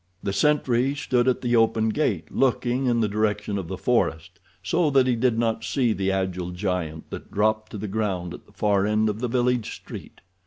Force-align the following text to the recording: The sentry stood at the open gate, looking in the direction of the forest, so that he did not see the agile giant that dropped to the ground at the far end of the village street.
The 0.23 0.33
sentry 0.33 0.95
stood 0.95 1.27
at 1.27 1.41
the 1.41 1.55
open 1.55 1.89
gate, 1.89 2.31
looking 2.31 2.87
in 2.87 3.01
the 3.01 3.07
direction 3.07 3.59
of 3.59 3.67
the 3.67 3.77
forest, 3.77 4.39
so 4.63 4.89
that 4.89 5.05
he 5.05 5.15
did 5.15 5.37
not 5.37 5.63
see 5.63 5.93
the 5.93 6.11
agile 6.11 6.49
giant 6.49 7.11
that 7.11 7.29
dropped 7.29 7.69
to 7.73 7.77
the 7.77 7.87
ground 7.87 8.33
at 8.33 8.47
the 8.47 8.51
far 8.51 8.87
end 8.87 9.09
of 9.09 9.19
the 9.19 9.27
village 9.27 9.75
street. 9.75 10.21